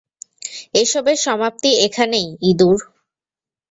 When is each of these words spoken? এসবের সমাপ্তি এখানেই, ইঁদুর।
এসবের 0.75 1.17
সমাপ্তি 1.25 1.69
এখানেই, 1.85 2.27
ইঁদুর। 2.49 2.79